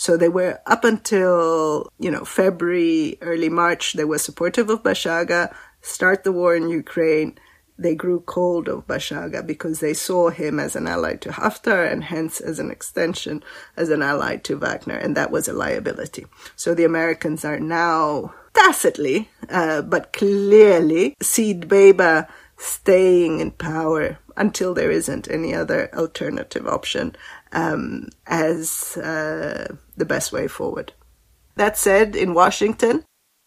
[0.02, 5.54] So they were up until, you know, February, early March, they were supportive of Bashaga,
[5.80, 7.38] start the war in Ukraine.
[7.78, 12.02] They grew cold of Bashaga because they saw him as an ally to Haftar and
[12.02, 13.44] hence as an extension
[13.76, 14.96] as an ally to Wagner.
[14.96, 16.26] And that was a liability.
[16.56, 24.74] So the Americans are now tacitly, uh, but clearly see Dbeibeh staying in power until
[24.74, 27.14] there isn't any other alternative option
[27.52, 30.92] um, as uh, the best way forward.
[31.54, 33.04] That said, in Washington,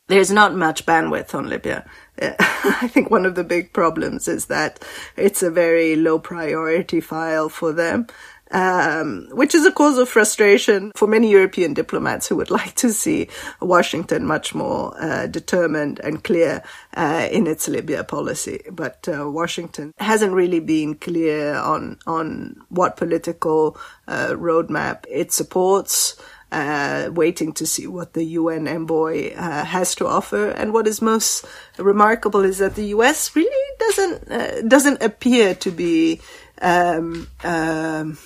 [0.08, 1.84] there's not much bandwidth on Libya.
[2.22, 4.82] I think one of the big problems is that
[5.18, 8.08] it's a very low priority file for them
[8.52, 12.91] um, which is a cause of frustration for many European diplomats who would like to
[12.91, 13.28] see
[13.62, 16.63] Washington much more uh, determined and clear
[16.96, 18.62] uh, in its Libya policy.
[18.72, 26.15] But uh, Washington hasn't really been clear on on what political uh, roadmap it supports.
[26.52, 30.52] Uh, waiting to see what the UN envoy uh, has to offer.
[30.52, 31.44] And what is most
[31.78, 36.22] remarkable is that the US really doesn't uh, doesn't appear to be
[36.62, 38.18] um, um,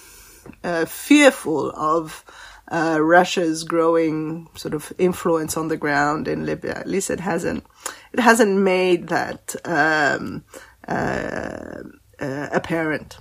[0.63, 2.23] uh, fearful of
[2.71, 6.75] uh, Russia's growing sort of influence on the ground in Libya.
[6.75, 7.65] At least it hasn't
[8.13, 10.43] it hasn't made that um,
[10.87, 11.83] uh,
[12.19, 13.17] apparent.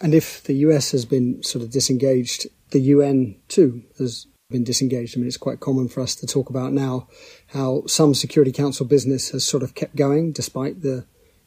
[0.00, 5.16] And if the US has been sort of disengaged, the UN too has been disengaged.
[5.16, 7.08] I mean, it's quite common for us to talk about now
[7.48, 11.06] how some Security Council business has sort of kept going despite the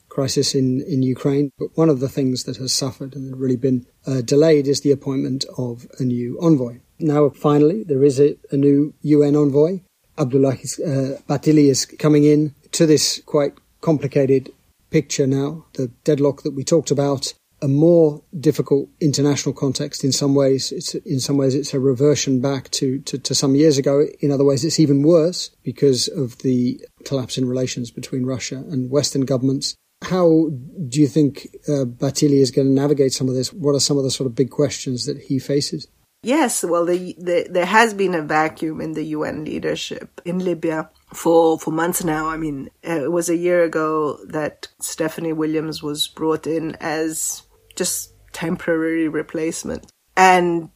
[0.09, 1.51] crisis in, in Ukraine.
[1.59, 4.91] But one of the things that has suffered and really been uh, delayed is the
[4.91, 6.79] appointment of a new envoy.
[6.97, 9.81] Now, finally, there is a, a new UN envoy.
[10.17, 14.51] Abdoulaye uh, Bathily is coming in to this quite complicated
[14.89, 20.35] picture now, the deadlock that we talked about, a more difficult international context in some
[20.35, 20.71] ways.
[20.71, 24.05] It's, in some ways, it's a reversion back to, to, to, some years ago.
[24.19, 28.89] In other ways, it's even worse because of the collapse in relations between Russia and
[28.89, 29.75] Western governments.
[30.01, 30.49] How
[30.87, 33.51] do you think uh, Bathily is going to navigate some of this?
[33.51, 35.87] What are some of the sort of big questions that he faces?
[36.21, 40.89] Yes, well, the, the, there has been a vacuum in the UN leadership in Libya
[41.13, 42.27] for for months now.
[42.27, 47.43] I mean, uh, it was a year ago that Stephanie Williams was brought in as
[47.79, 49.87] just temporary replacement,
[50.17, 50.69] and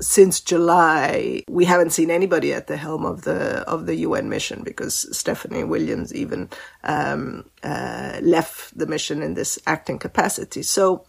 [0.00, 4.62] since July, we haven't seen anybody at the helm of the of the UN mission
[4.64, 6.50] because Stephanie Williams even
[6.84, 10.62] um, uh, left the mission in this acting capacity.
[10.62, 11.06] So,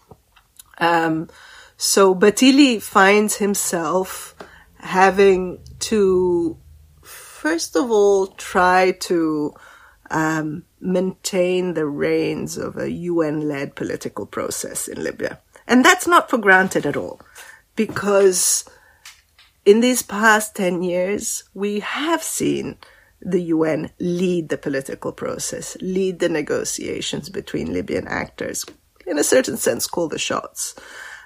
[0.79, 1.29] um,
[1.77, 4.35] So Bathily finds himself
[4.79, 6.57] having to,
[7.03, 9.53] first of all, try to
[10.13, 15.39] um, maintain the reins of a UN-led political process in Libya.
[15.67, 17.19] And that's not for granted at all,
[17.75, 18.63] because
[19.65, 22.77] in these past 10 years, we have seen
[23.21, 28.65] the UN lead the political process, lead the negotiations between Libyan actors,
[29.07, 30.75] in a certain sense, call the shots.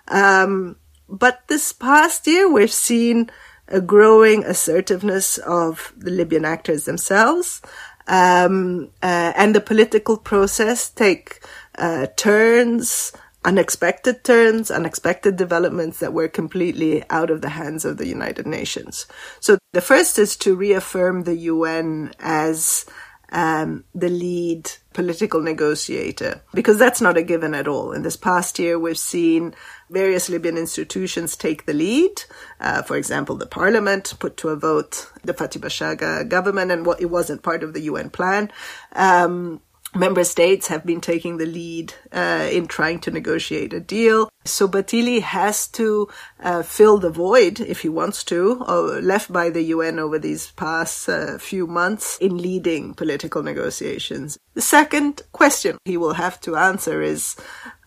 [0.08, 0.78] Um,
[1.10, 3.30] but this past year, we've seen
[3.68, 7.62] a growing assertiveness of the Libyan actors themselves,
[8.08, 11.40] um, uh, and the political process take
[11.78, 13.12] uh, turns,
[13.46, 19.06] unexpected turns, unexpected developments that were completely out of the hands of the United Nations.
[19.40, 22.86] So the first is to reaffirm the UN as
[23.32, 27.92] um, the lead political negotiator, because that's not a given at all.
[27.92, 29.54] In this past year, we've seen
[29.90, 32.24] various Libyan institutions take the lead.
[32.60, 37.02] Uh, for example, the parliament put to a vote the Fathi Bashagha government, and what
[37.02, 38.52] it wasn't part of the UN plan.
[38.94, 39.62] Um,
[39.98, 44.30] member states have been taking the lead uh, in trying to negotiate a deal.
[44.46, 46.08] So Bathily has to
[46.40, 50.52] uh, fill the void, if he wants to, uh, left by the UN over these
[50.52, 54.38] past uh, few months in leading political negotiations.
[54.54, 57.36] The second question he will have to answer is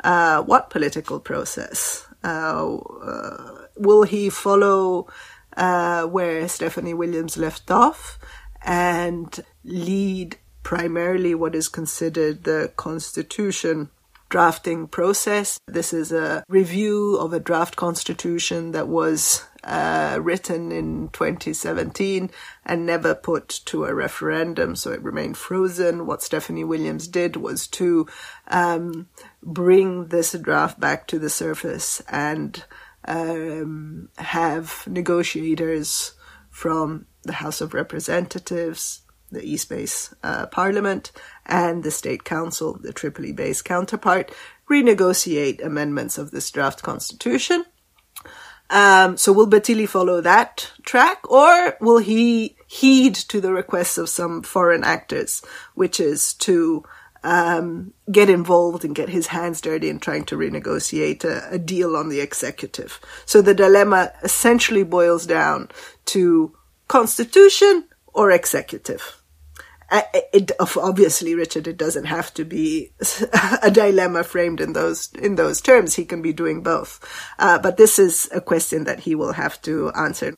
[0.05, 2.07] uh, what political process?
[2.23, 2.77] Uh,
[3.77, 5.07] will he follow
[5.57, 8.19] where Stephanie Williams left off
[8.63, 13.91] and lead primarily what is considered the constitution
[14.31, 15.59] drafting process.
[15.67, 22.31] This is a review of a draft constitution that was uh, written in 2017
[22.65, 26.07] and never put to a referendum, so it remained frozen.
[26.07, 28.07] What Stephanie Williams did was to
[28.49, 29.09] um,
[29.43, 32.65] bring this draft back to the surface and
[33.05, 36.13] um, have negotiators
[36.51, 41.13] from the House of Representatives, the East Base uh, Parliament,
[41.47, 44.33] and the State Council, the Tripoli based counterpart,
[44.71, 47.65] renegotiate amendments of this draft constitution.
[48.71, 54.09] Um, so will Bathily follow that track, or will he heed to the requests of
[54.09, 55.43] some foreign actors,
[55.75, 56.85] which is to
[57.25, 61.97] um, get involved and get his hands dirty in trying to renegotiate a, a deal
[61.97, 63.01] on the executive?
[63.27, 65.71] So the dilemma essentially boils down
[66.07, 66.57] to
[66.87, 69.20] constitution or executive
[69.91, 72.93] it, obviously, Richard, it doesn't have to be
[73.63, 75.95] a dilemma framed in those in those terms.
[75.95, 77.01] He can be doing both,
[77.39, 80.35] uh, but this is a question that he will have to answer.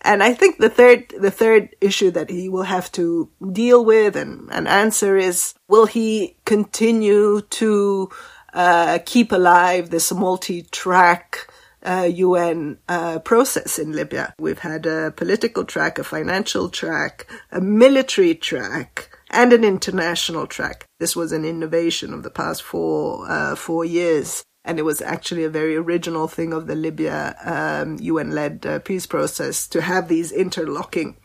[0.00, 4.16] And I think the third the third issue that he will have to deal with
[4.16, 8.10] and, and answer is: Will he continue to
[8.52, 11.48] uh, keep alive this multi-track?
[11.84, 14.34] Uh, UN uh, process in Libya.
[14.38, 20.86] We've had a political track, a financial track, a military track, and an international track.
[20.98, 24.42] This was an innovation of the past four uh, four years.
[24.66, 29.04] And it was actually a very original thing of the Libya um, UN-led uh, peace
[29.04, 31.18] process to have these interlocking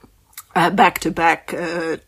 [0.53, 1.55] back to back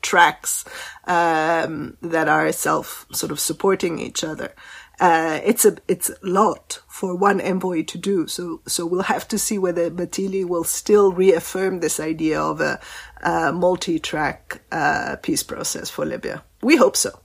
[0.02, 0.66] tracks
[1.06, 4.54] um, that are self sort of supporting each other
[5.02, 8.28] uh, it's a it's a lot for one envoy to do.
[8.28, 12.80] So so we'll have to see whether Bathily will still reaffirm this idea of a,
[13.24, 16.44] a multi-track uh, peace process for Libya.
[16.62, 17.20] We hope so.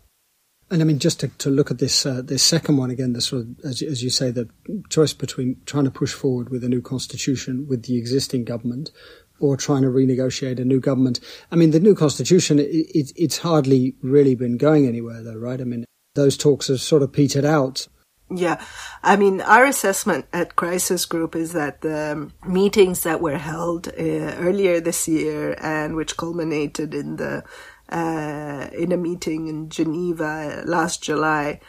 [0.69, 3.27] And I mean, just to, to look at this uh, this second one again, this
[3.27, 4.49] sort of, as, as you say, the
[4.89, 8.91] choice between trying to push forward with a new constitution with the existing government,
[9.39, 11.21] or trying to renegotiate a new government.
[11.53, 15.61] I mean, the new constitution, it, it, it's hardly really been going anywhere, though, right?
[15.61, 15.85] I mean,
[16.17, 17.87] those talks have sort of petered out.
[18.29, 18.61] Yeah.
[19.05, 23.93] I mean, our assessment at Crisis Group is that the meetings that were held uh,
[24.01, 27.45] earlier this year and which culminated in the
[27.89, 31.61] uh, in a meeting in Geneva last July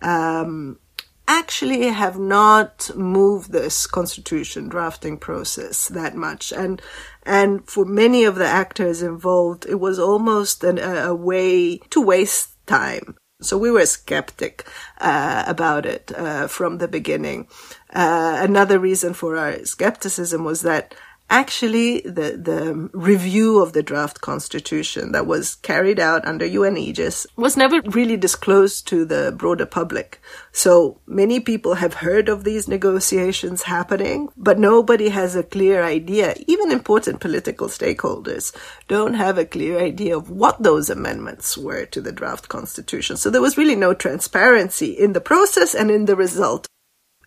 [0.00, 0.78] um,
[1.26, 6.80] actually have not moved this constitution drafting process that much and
[7.24, 12.00] and for many of the actors involved it was almost an, a, a way to
[12.00, 14.66] waste time so we were skeptic
[14.98, 17.48] uh, about it uh, from the beginning.
[17.92, 20.94] Uh, another reason for our skepticism was that
[21.28, 27.26] actually the, the review of the draft constitution that was carried out under UN aegis
[27.36, 30.20] was never really disclosed to the broader public.
[30.52, 36.34] So many people have heard of these negotiations happening, but nobody has a clear idea.
[36.46, 38.54] Even important political stakeholders
[38.88, 43.16] don't have a clear idea of what those amendments were to the draft constitution.
[43.16, 46.66] So there was really no transparency in the process and in the result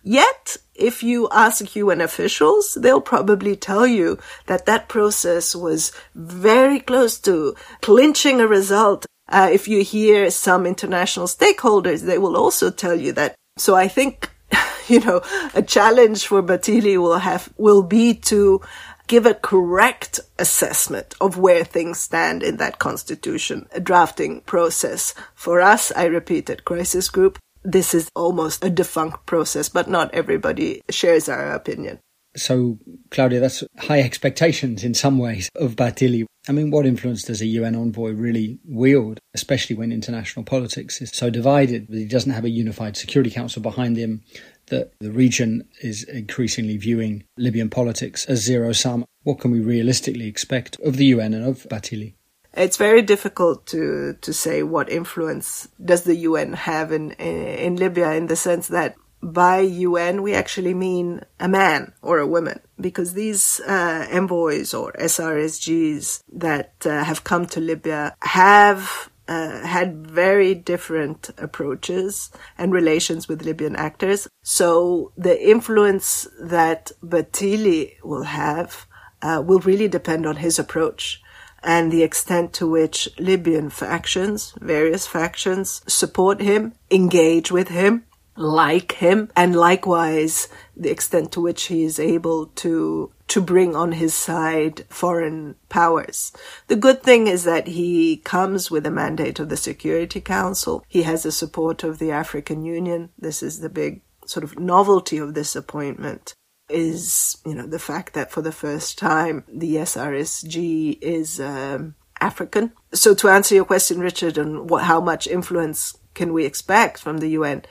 [0.02, 6.80] Yet, if you ask UN officials, they'll probably tell you that that process was very
[6.80, 9.04] close to clinching a result.
[9.28, 13.34] Uh, if you hear some international stakeholders, they will also tell you that.
[13.58, 14.30] So I think,
[14.88, 15.20] you know,
[15.54, 18.62] a challenge for Bathily will have, will be to
[19.06, 25.14] give a correct assessment of where things stand in that constitution drafting process.
[25.34, 30.14] For us, I repeat, at Crisis Group, this is almost a defunct process, but not
[30.14, 32.00] everybody shares our opinion.
[32.36, 32.78] So,
[33.10, 36.26] Claudia, that's high expectations in some ways of Bathily.
[36.48, 41.10] I mean, what influence does a UN envoy really wield, especially when international politics is
[41.10, 44.22] so divided that he doesn't have a unified Security Council behind him,
[44.66, 49.04] that the region is increasingly viewing Libyan politics as zero sum?
[49.24, 52.14] What can we realistically expect of the UN and of Bathily?
[52.54, 58.12] It's very difficult to, to say what influence does the UN have in, in Libya
[58.12, 63.12] in the sense that by UN, we actually mean a man or a woman, because
[63.12, 70.54] these uh, envoys or SRSGs that uh, have come to Libya have uh, had very
[70.54, 74.26] different approaches and relations with Libyan actors.
[74.42, 78.86] So the influence that Bathily will have
[79.22, 81.22] uh, will really depend on his approach
[81.62, 88.04] and the extent to which Libyan factions, various factions, support him, engage with him,
[88.36, 93.92] like him, and likewise the extent to which he is able to to bring on
[93.92, 96.32] his side foreign powers.
[96.66, 100.84] The good thing is that he comes with a mandate of the Security Council.
[100.88, 103.10] He has the support of the African Union.
[103.16, 106.34] This is the big sort of novelty of this appointment
[106.70, 112.72] is, you know, the fact that for the first time the SRSG is um, African.
[112.92, 117.18] So to answer your question, Richard, on what, how much influence can we expect from
[117.18, 117.62] the UN,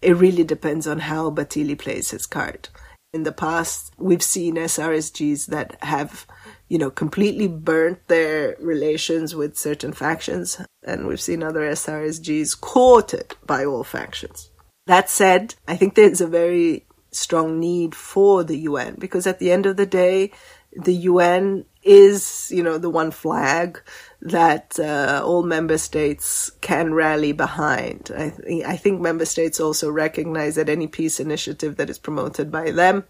[0.00, 2.68] it really depends on how Bathily plays his card.
[3.12, 6.26] In the past, we've seen SRSGs that have,
[6.68, 13.34] you know, completely burnt their relations with certain factions, and we've seen other SRSGs courted
[13.46, 14.50] by all factions.
[14.86, 19.50] That said, I think there's a very strong need for the UN because at the
[19.50, 20.32] end of the day,
[20.72, 23.80] the UN is, you know, the one flag
[24.20, 28.10] that uh, all member states can rally behind.
[28.14, 32.50] I, th- I think member states also recognize that any peace initiative that is promoted
[32.52, 33.04] by them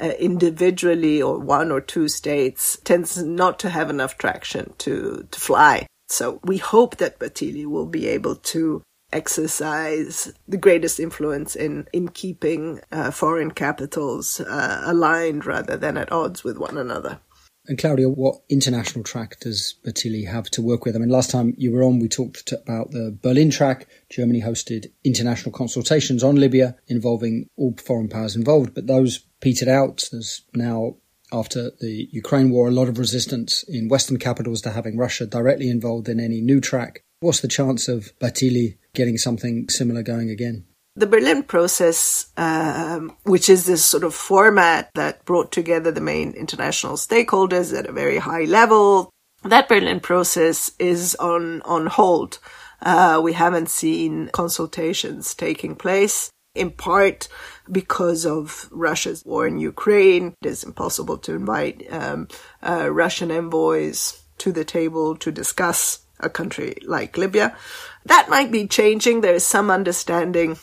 [0.00, 5.40] uh, individually or one or two states tends not to have enough traction to, to
[5.40, 5.86] fly.
[6.08, 8.82] So we hope that Bathily will be able to
[9.12, 16.10] exercise the greatest influence in in keeping uh, foreign capitals uh, aligned rather than at
[16.12, 17.20] odds with one another.
[17.68, 20.94] And Claudia, what international track does Bathily have to work with?
[20.94, 23.88] I mean, last time you were on, we talked about the Berlin track.
[24.08, 30.08] Germany hosted international consultations on Libya involving all foreign powers involved, but those petered out.
[30.12, 30.96] There's now
[31.32, 35.68] after the Ukraine war, a lot of resistance in Western capitals to having Russia directly
[35.68, 37.02] involved in any new track.
[37.20, 40.64] What's the chance of Bathily getting something similar going again?
[40.96, 46.32] The Berlin process, um, which is this sort of format that brought together the main
[46.32, 49.10] international stakeholders at a very high level,
[49.42, 52.38] that Berlin process is on, on hold.
[52.80, 57.28] Uh, we haven't seen consultations taking place in part
[57.70, 60.34] because of Russia's war in Ukraine.
[60.42, 62.28] It is impossible to invite um,
[62.62, 67.56] uh, Russian envoys to the table to discuss a country like Libya.
[68.04, 69.20] That might be changing.
[69.20, 70.58] There is some understanding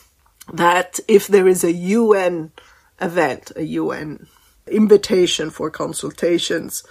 [0.52, 2.52] that if there is a UN
[3.00, 4.26] event, a UN
[4.66, 6.84] invitation for consultations,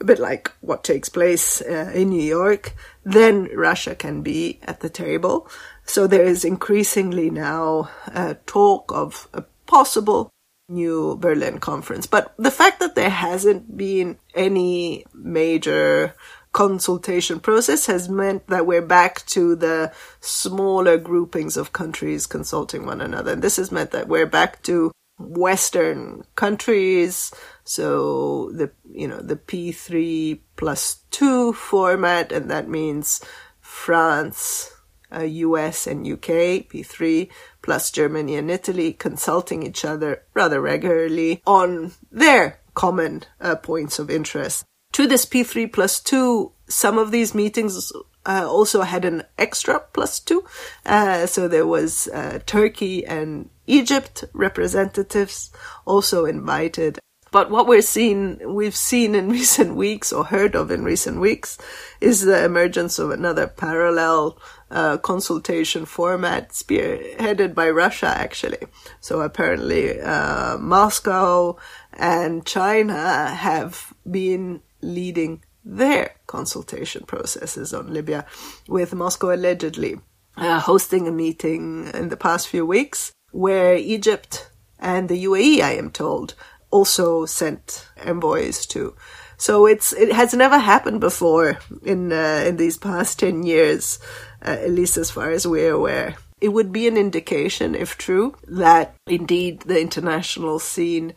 [0.00, 4.80] a bit like what takes place uh, in New York, then Russia can be at
[4.80, 5.48] the table.
[5.84, 10.30] So there is increasingly now uh, talk of a possible
[10.68, 12.06] new Berlin conference.
[12.06, 16.14] But the fact that there hasn't been any major
[16.52, 23.00] consultation process has meant that we're back to the smaller groupings of countries consulting one
[23.00, 23.32] another.
[23.32, 27.32] And this has meant that we're back to Western countries.
[27.64, 33.20] So the, you know, the P3 plus two format, and that means
[33.60, 34.72] France,
[35.12, 37.28] uh, US and UK, P3,
[37.62, 44.10] plus Germany and Italy consulting each other rather regularly on their common uh, points of
[44.10, 47.92] interest to this P3 plus two, some of these meetings
[48.26, 50.44] uh, also had an extra plus two.
[50.84, 55.50] Uh, so there was uh, Turkey and Egypt representatives
[55.86, 56.98] also invited.
[57.32, 61.58] But what we're seeing, we've seen in recent weeks or heard of in recent weeks
[62.00, 64.38] is the emergence of another parallel
[64.70, 68.58] uh, consultation format spearheaded by Russia, actually.
[69.00, 71.56] So apparently, uh, Moscow
[71.92, 78.26] and China have been leading their consultation processes on Libya,
[78.68, 79.98] with Moscow allegedly
[80.36, 85.72] uh, hosting a meeting in the past few weeks where Egypt and the UAE, I
[85.72, 86.34] am told,
[86.70, 88.94] also sent envoys to.
[89.36, 93.98] So it's it has never happened before in uh, in these past ten years,
[94.44, 96.16] uh, at least as far as we're aware.
[96.40, 101.14] It would be an indication, if true, that indeed the international scene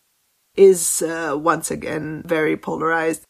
[0.56, 3.24] is uh, once again very polarized.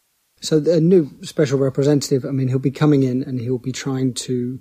[0.44, 4.14] So the new special representative, I mean, he'll be coming in and he'll be trying
[4.14, 4.60] to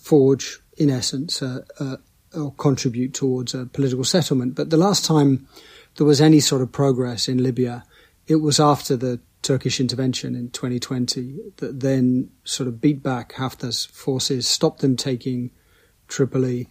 [0.00, 4.54] forge, in essence, or contribute towards a political settlement.
[4.54, 5.46] But the last time
[5.96, 7.84] there was any sort of progress in Libya,
[8.26, 13.84] it was after the Turkish intervention in 2020 that then sort of beat back Haftar's
[13.84, 15.50] forces, stopped them taking
[16.08, 16.70] Tripoli,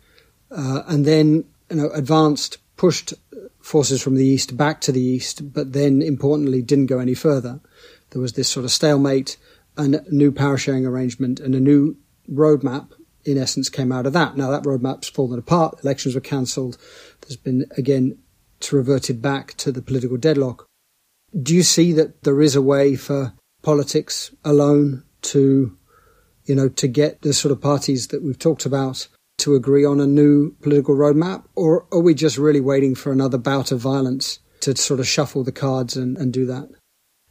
[0.49, 3.13] uh, and then you know advanced, pushed
[3.63, 7.61] forces from the east back to the east, but then importantly didn't go any further.
[8.09, 9.37] There was this sort of stalemate,
[9.77, 11.95] a new power sharing arrangement, and a new
[12.29, 12.91] roadmap
[13.23, 14.35] in essence came out of that.
[14.35, 15.79] Now that roadmap's fallen apart.
[15.81, 16.77] Elections were cancelled.
[17.21, 18.17] There's been again
[18.71, 20.67] reverted back to the political deadlock.
[21.41, 25.77] Do you see that there is a way for politics alone to,
[26.45, 29.07] you know, to get the sort of parties that we've talked about
[29.39, 31.43] to agree on a new political roadmap?
[31.55, 35.43] Or are we just really waiting for another bout of violence to sort of shuffle
[35.43, 36.69] the cards and, and do that?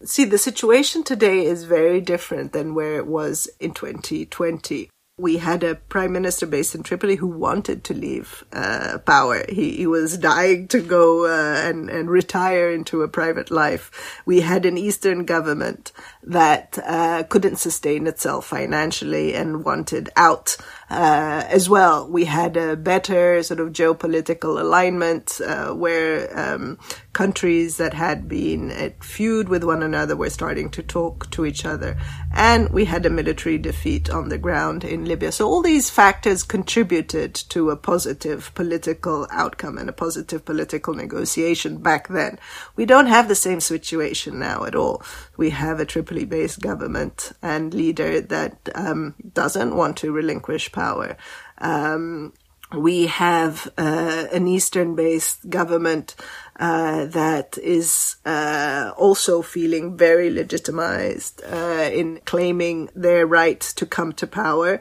[0.05, 5.63] See, the situation today is very different than where it was in 2020 we had
[5.63, 9.45] a prime minister based in Tripoli who wanted to leave uh, power.
[9.49, 14.21] He, he, was dying to go uh, and, and retire into a private life.
[14.25, 15.93] We had an Eastern government
[16.25, 20.57] that uh, couldn't sustain itself financially and wanted out
[20.89, 22.09] uh, as well.
[22.09, 26.79] We had a better sort of geopolitical alignment uh, where um,
[27.13, 31.65] countries that had been at feud with one another were starting to talk to each
[31.65, 31.97] other.
[32.33, 35.33] And we had a military defeat on the ground in Libya.
[35.33, 41.79] So all these factors contributed to a positive political outcome and a positive political negotiation
[41.79, 42.39] back then.
[42.77, 45.03] We don't have the same situation now at all.
[45.37, 51.17] We have a Tripoli based government and leader that um, doesn't want to relinquish power.
[51.59, 52.35] Um,
[52.77, 56.15] we have uh, an Eastern based government
[56.61, 64.13] uh, that is uh, also feeling very legitimized uh, in claiming their right to come
[64.13, 64.81] to power.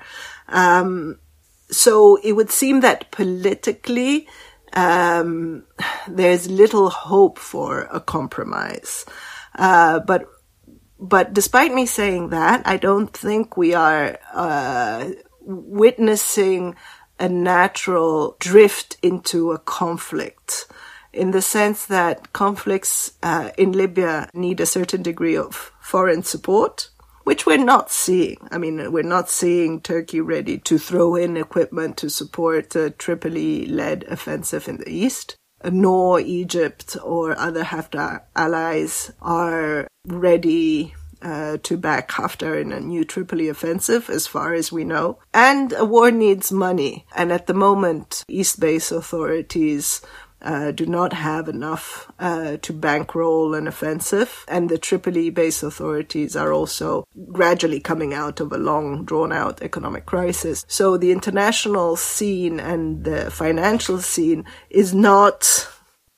[0.50, 1.20] Um,
[1.70, 4.28] so it would seem that politically,
[4.74, 5.64] um,
[6.08, 9.06] there's little hope for a compromise.
[9.58, 10.28] Uh, but
[11.02, 15.10] but despite me saying that, I don't think we are uh,
[15.42, 16.76] witnessing
[17.20, 20.68] a natural drift into a conflict
[21.12, 26.90] in the sense that conflicts uh, in Libya need a certain degree of foreign support,
[27.24, 28.38] which we're not seeing.
[28.52, 33.66] I mean, we're not seeing Turkey ready to throw in equipment to support a Tripoli
[33.66, 35.36] led offensive in the east.
[35.70, 43.06] Nor Egypt or other Haftar allies are ready uh, to back Haftar in a new
[43.06, 45.20] Tripoli offensive, as far as we know.
[45.34, 47.06] And a war needs money.
[47.16, 50.02] And at the moment, East Base authorities
[50.42, 54.46] uh, do not have enough uh, to bankroll an offensive.
[54.48, 59.62] And the Tripoli based authorities are also gradually coming out of a long, drawn out
[59.62, 60.66] economic crisis.
[60.68, 65.68] So the international scene and the financial scene is not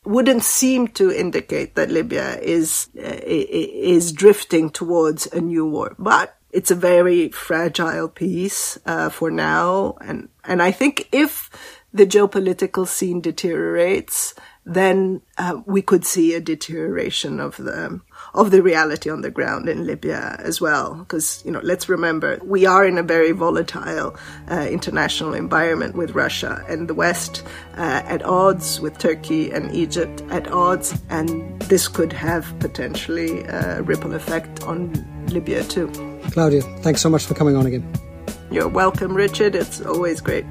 [0.05, 6.37] wouldn't seem to indicate that Libya is uh, is drifting towards a new war, but
[6.51, 11.49] it's a very fragile peace uh, for now, and and I think if
[11.93, 14.33] the geopolitical scene deteriorates,
[14.65, 17.99] then uh, we could see a deterioration of the
[18.33, 20.95] of the reality on the ground in Libya as well.
[20.95, 24.15] Because you know, let's remember we are in a very volatile
[24.49, 27.43] uh, international environment with Russia and the West
[27.77, 33.83] uh, at odds with Turkey and Egypt at odds, and this could have potentially a
[33.83, 34.91] ripple effect on
[35.27, 35.91] Libya too.
[36.31, 37.85] Claudia, thanks so much for coming on again.
[38.49, 39.55] You're welcome, Richard.
[39.55, 40.45] It's always great.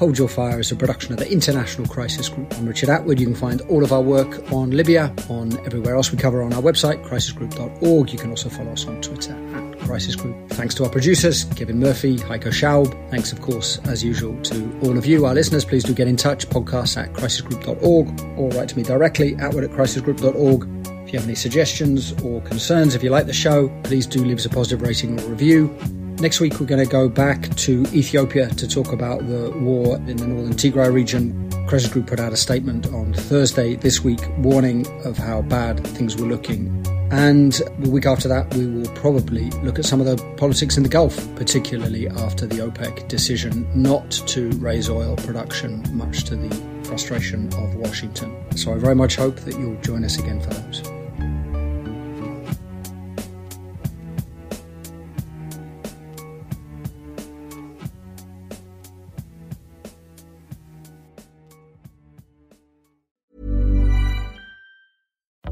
[0.00, 2.54] Hold Your Fire is a production of the International Crisis Group.
[2.54, 3.20] I'm Richard Atwood.
[3.20, 6.54] You can find all of our work on Libya, on everywhere else we cover on
[6.54, 8.10] our website, crisisgroup.org.
[8.10, 10.48] You can also follow us on Twitter at Crisis Group.
[10.52, 13.10] Thanks to our producers, Kevin Murphy, Heiko Schaub.
[13.10, 15.66] Thanks, of course, as usual, to all of you, our listeners.
[15.66, 19.70] Please do get in touch, podcast at crisisgroup.org or write to me directly, atwood at
[19.70, 20.62] crisisgroup.org.
[21.04, 24.38] If you have any suggestions or concerns, if you like the show, please do leave
[24.38, 25.76] us a positive rating or review.
[26.20, 30.18] Next week, we're going to go back to Ethiopia to talk about the war in
[30.18, 31.50] the northern Tigray region.
[31.66, 36.18] Crisis Group put out a statement on Thursday this week warning of how bad things
[36.18, 36.68] were looking.
[37.10, 40.82] And the week after that, we will probably look at some of the politics in
[40.82, 46.54] the Gulf, particularly after the OPEC decision not to raise oil production, much to the
[46.84, 48.36] frustration of Washington.
[48.58, 50.99] So I very much hope that you'll join us again for those.